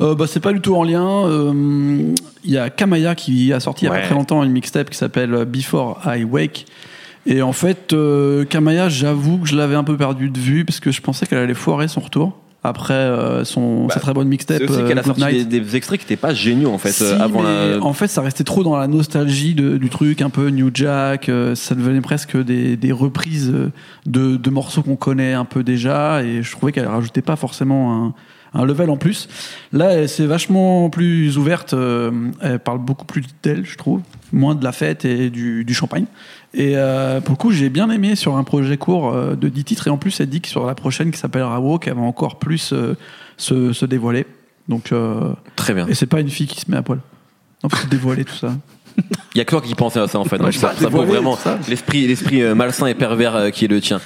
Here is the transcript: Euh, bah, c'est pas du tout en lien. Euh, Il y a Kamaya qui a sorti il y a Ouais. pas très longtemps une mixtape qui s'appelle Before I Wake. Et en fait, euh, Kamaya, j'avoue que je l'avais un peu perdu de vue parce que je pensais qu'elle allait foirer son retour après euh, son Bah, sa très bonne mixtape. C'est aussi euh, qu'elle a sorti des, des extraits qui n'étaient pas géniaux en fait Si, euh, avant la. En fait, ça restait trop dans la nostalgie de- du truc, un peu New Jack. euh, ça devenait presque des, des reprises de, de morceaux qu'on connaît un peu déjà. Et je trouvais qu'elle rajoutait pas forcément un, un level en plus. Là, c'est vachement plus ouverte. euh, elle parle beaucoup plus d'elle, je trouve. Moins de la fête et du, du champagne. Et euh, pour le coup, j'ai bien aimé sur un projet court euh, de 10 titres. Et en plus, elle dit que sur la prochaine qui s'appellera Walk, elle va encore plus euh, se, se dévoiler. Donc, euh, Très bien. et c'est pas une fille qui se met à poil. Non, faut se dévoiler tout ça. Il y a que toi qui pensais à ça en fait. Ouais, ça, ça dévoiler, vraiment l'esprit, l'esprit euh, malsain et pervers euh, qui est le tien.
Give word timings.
Euh, 0.00 0.14
bah, 0.14 0.26
c'est 0.26 0.40
pas 0.40 0.52
du 0.52 0.60
tout 0.60 0.74
en 0.76 0.82
lien. 0.84 1.26
Euh, 1.26 2.14
Il 2.44 2.50
y 2.50 2.56
a 2.58 2.70
Kamaya 2.70 3.14
qui 3.14 3.52
a 3.52 3.60
sorti 3.60 3.84
il 3.84 3.88
y 3.88 3.90
a 3.90 3.92
Ouais. 3.92 4.00
pas 4.00 4.06
très 4.06 4.14
longtemps 4.14 4.42
une 4.42 4.52
mixtape 4.52 4.88
qui 4.90 4.96
s'appelle 4.96 5.44
Before 5.44 6.00
I 6.06 6.24
Wake. 6.24 6.66
Et 7.26 7.42
en 7.42 7.52
fait, 7.52 7.92
euh, 7.92 8.44
Kamaya, 8.46 8.88
j'avoue 8.88 9.38
que 9.38 9.46
je 9.48 9.54
l'avais 9.56 9.74
un 9.74 9.84
peu 9.84 9.96
perdu 9.98 10.30
de 10.30 10.38
vue 10.38 10.64
parce 10.64 10.80
que 10.80 10.90
je 10.90 11.02
pensais 11.02 11.26
qu'elle 11.26 11.38
allait 11.38 11.52
foirer 11.54 11.86
son 11.86 12.00
retour 12.00 12.38
après 12.62 12.92
euh, 12.94 13.44
son 13.44 13.86
Bah, 13.86 13.94
sa 13.94 14.00
très 14.00 14.12
bonne 14.12 14.28
mixtape. 14.28 14.58
C'est 14.58 14.70
aussi 14.70 14.80
euh, 14.80 14.88
qu'elle 14.88 14.98
a 14.98 15.02
sorti 15.02 15.20
des, 15.46 15.60
des 15.60 15.76
extraits 15.76 15.98
qui 16.00 16.04
n'étaient 16.06 16.16
pas 16.20 16.34
géniaux 16.34 16.70
en 16.72 16.78
fait 16.78 16.92
Si, 16.92 17.04
euh, 17.04 17.18
avant 17.18 17.42
la. 17.42 17.78
En 17.82 17.92
fait, 17.92 18.08
ça 18.08 18.20
restait 18.20 18.44
trop 18.44 18.62
dans 18.62 18.76
la 18.76 18.86
nostalgie 18.86 19.54
de- 19.54 19.76
du 19.78 19.88
truc, 19.88 20.20
un 20.22 20.30
peu 20.30 20.50
New 20.50 20.70
Jack. 20.72 21.28
euh, 21.28 21.54
ça 21.54 21.74
devenait 21.74 22.00
presque 22.02 22.36
des, 22.36 22.76
des 22.76 22.92
reprises 22.92 23.52
de, 24.06 24.36
de 24.36 24.50
morceaux 24.50 24.82
qu'on 24.82 24.96
connaît 24.96 25.32
un 25.32 25.44
peu 25.44 25.62
déjà. 25.62 26.22
Et 26.22 26.42
je 26.42 26.50
trouvais 26.52 26.72
qu'elle 26.72 26.86
rajoutait 26.88 27.22
pas 27.22 27.36
forcément 27.36 28.14
un, 28.54 28.60
un 28.60 28.64
level 28.64 28.90
en 28.90 28.96
plus. 28.96 29.28
Là, 29.72 30.06
c'est 30.08 30.26
vachement 30.26 30.90
plus 30.90 31.38
ouverte. 31.38 31.72
euh, 31.72 32.10
elle 32.40 32.58
parle 32.58 32.78
beaucoup 32.80 33.06
plus 33.06 33.22
d'elle, 33.42 33.64
je 33.64 33.76
trouve. 33.78 34.00
Moins 34.32 34.54
de 34.54 34.62
la 34.62 34.72
fête 34.72 35.04
et 35.04 35.30
du, 35.30 35.64
du 35.64 35.74
champagne. 35.74 36.06
Et 36.54 36.76
euh, 36.76 37.20
pour 37.20 37.32
le 37.32 37.36
coup, 37.36 37.50
j'ai 37.50 37.68
bien 37.68 37.90
aimé 37.90 38.16
sur 38.16 38.36
un 38.36 38.44
projet 38.44 38.76
court 38.76 39.12
euh, 39.12 39.34
de 39.34 39.48
10 39.48 39.64
titres. 39.64 39.86
Et 39.86 39.90
en 39.90 39.96
plus, 39.98 40.20
elle 40.20 40.28
dit 40.28 40.40
que 40.40 40.48
sur 40.48 40.66
la 40.66 40.74
prochaine 40.74 41.10
qui 41.10 41.18
s'appellera 41.18 41.60
Walk, 41.60 41.86
elle 41.88 41.94
va 41.94 42.02
encore 42.02 42.38
plus 42.38 42.72
euh, 42.72 42.96
se, 43.36 43.72
se 43.72 43.86
dévoiler. 43.86 44.26
Donc, 44.68 44.92
euh, 44.92 45.32
Très 45.56 45.74
bien. 45.74 45.86
et 45.88 45.94
c'est 45.94 46.06
pas 46.06 46.20
une 46.20 46.30
fille 46.30 46.46
qui 46.46 46.60
se 46.60 46.70
met 46.70 46.76
à 46.76 46.82
poil. 46.82 47.00
Non, 47.62 47.68
faut 47.68 47.76
se 47.76 47.86
dévoiler 47.88 48.24
tout 48.24 48.34
ça. 48.34 48.52
Il 49.34 49.38
y 49.38 49.40
a 49.40 49.44
que 49.44 49.50
toi 49.50 49.60
qui 49.60 49.74
pensais 49.74 50.00
à 50.00 50.08
ça 50.08 50.18
en 50.18 50.24
fait. 50.24 50.40
Ouais, 50.40 50.52
ça, 50.52 50.72
ça 50.74 50.86
dévoiler, 50.86 51.12
vraiment 51.12 51.38
l'esprit, 51.68 52.06
l'esprit 52.06 52.42
euh, 52.42 52.54
malsain 52.54 52.86
et 52.86 52.94
pervers 52.94 53.36
euh, 53.36 53.50
qui 53.50 53.64
est 53.64 53.68
le 53.68 53.80
tien. 53.80 54.00